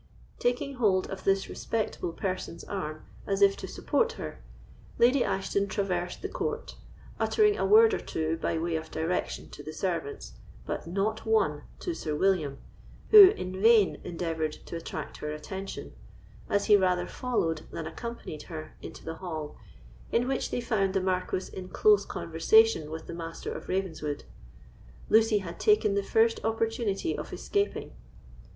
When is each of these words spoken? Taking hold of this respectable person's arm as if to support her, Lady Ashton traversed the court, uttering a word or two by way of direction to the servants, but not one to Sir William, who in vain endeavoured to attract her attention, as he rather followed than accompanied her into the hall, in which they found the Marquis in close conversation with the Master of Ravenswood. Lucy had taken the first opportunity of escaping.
Taking 0.39 0.77
hold 0.77 1.07
of 1.11 1.25
this 1.25 1.47
respectable 1.47 2.11
person's 2.11 2.63
arm 2.63 3.05
as 3.27 3.43
if 3.43 3.55
to 3.57 3.67
support 3.67 4.13
her, 4.13 4.41
Lady 4.97 5.23
Ashton 5.23 5.67
traversed 5.67 6.23
the 6.23 6.27
court, 6.27 6.75
uttering 7.19 7.55
a 7.55 7.67
word 7.67 7.93
or 7.93 7.99
two 7.99 8.37
by 8.37 8.57
way 8.57 8.75
of 8.77 8.89
direction 8.89 9.51
to 9.51 9.61
the 9.61 9.71
servants, 9.71 10.33
but 10.65 10.87
not 10.87 11.23
one 11.27 11.65
to 11.81 11.93
Sir 11.93 12.15
William, 12.15 12.57
who 13.11 13.29
in 13.29 13.61
vain 13.61 14.01
endeavoured 14.03 14.53
to 14.53 14.75
attract 14.75 15.17
her 15.17 15.31
attention, 15.31 15.93
as 16.49 16.65
he 16.65 16.75
rather 16.75 17.05
followed 17.05 17.67
than 17.69 17.85
accompanied 17.85 18.41
her 18.49 18.75
into 18.81 19.05
the 19.05 19.17
hall, 19.17 19.55
in 20.11 20.27
which 20.27 20.49
they 20.49 20.61
found 20.61 20.95
the 20.95 20.99
Marquis 20.99 21.55
in 21.55 21.69
close 21.69 22.05
conversation 22.05 22.89
with 22.89 23.05
the 23.05 23.13
Master 23.13 23.51
of 23.53 23.67
Ravenswood. 23.69 24.23
Lucy 25.09 25.37
had 25.37 25.59
taken 25.59 25.93
the 25.93 26.01
first 26.01 26.43
opportunity 26.43 27.15
of 27.15 27.31
escaping. 27.31 27.93